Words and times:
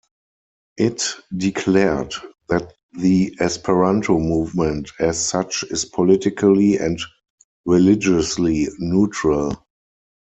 It 0.77 1.03
declared 1.37 2.15
that 2.49 2.73
the 2.91 3.35
Esperanto 3.39 4.17
movement 4.17 4.89
as 4.99 5.23
such 5.23 5.61
is 5.69 5.85
politically 5.85 6.79
and 6.79 6.99
religiously 7.67 8.67
neutral. 8.79 9.63